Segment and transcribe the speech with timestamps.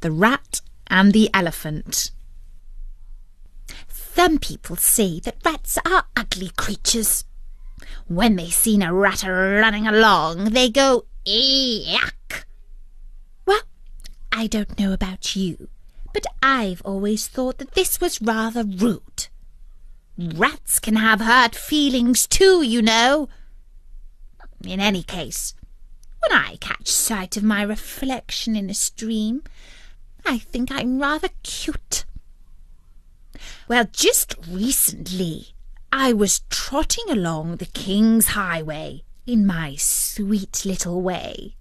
[0.00, 2.10] The Rat and the Elephant.
[3.88, 7.24] Some people say that rats are ugly creatures.
[8.06, 12.44] When they see a rat running along, they go, yuck.
[13.46, 13.62] Well,
[14.32, 15.68] I don't know about you,
[16.12, 19.28] but I've always thought that this was rather rude.
[20.18, 23.28] Rats can have hurt feelings too, you know.
[24.64, 25.54] In any case,
[26.20, 29.42] when I catch sight of my reflection in a stream,
[30.24, 32.04] I think I'm rather cute.
[33.68, 35.54] Well, just recently
[35.92, 41.54] I was trotting along the King's Highway in my sweet little way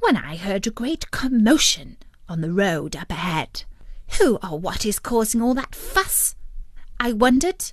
[0.00, 1.96] when I heard a great commotion
[2.28, 3.64] on the road up ahead.
[4.18, 6.36] Who or what is causing all that fuss?
[7.00, 7.72] I wondered.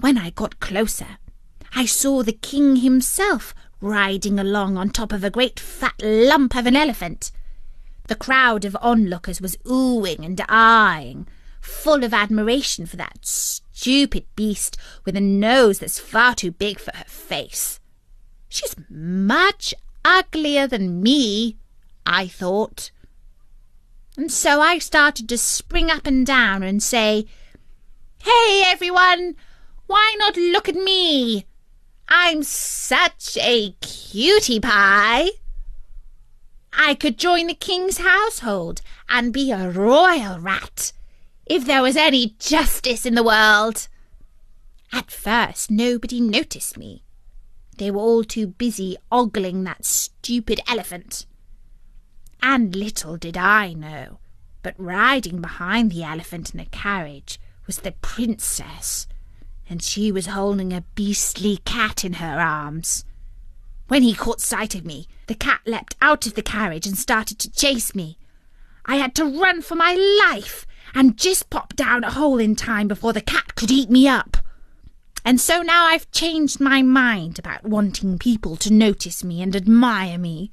[0.00, 1.18] When I got closer,
[1.74, 6.66] I saw the king himself riding along on top of a great fat lump of
[6.66, 7.30] an elephant.
[8.08, 11.28] The crowd of onlookers was oohing and eyeing,
[11.60, 16.94] full of admiration for that stupid beast with a nose that's far too big for
[16.96, 17.80] her face.
[18.48, 21.56] She's much uglier than me,
[22.04, 22.90] I thought.
[24.16, 27.26] And so I started to spring up and down and say,
[28.18, 29.36] Hey, everyone!
[29.86, 31.46] Why not look at me?
[32.08, 35.30] I'm such a cutie pie.
[36.72, 40.92] I could join the king's household and be a royal rat
[41.46, 43.88] if there was any justice in the world.
[44.92, 47.04] At first, nobody noticed me.
[47.78, 51.26] They were all too busy ogling that stupid elephant.
[52.42, 54.18] And little did I know,
[54.62, 59.06] but riding behind the elephant in a carriage was the princess
[59.72, 63.04] and she was holding a beastly cat in her arms.
[63.88, 67.38] When he caught sight of me, the cat leapt out of the carriage and started
[67.40, 68.18] to chase me.
[68.84, 69.94] I had to run for my
[70.24, 74.08] life and just pop down a hole in time before the cat could eat me
[74.08, 74.36] up.
[75.24, 80.18] And so now I've changed my mind about wanting people to notice me and admire
[80.18, 80.50] me.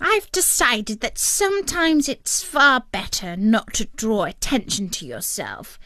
[0.00, 5.78] I've decided that sometimes it's far better not to draw attention to yourself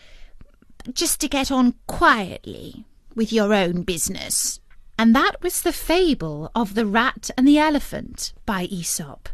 [0.92, 4.60] just to get on quietly with your own business.
[4.98, 9.28] And that was the fable of the rat and the elephant by Aesop.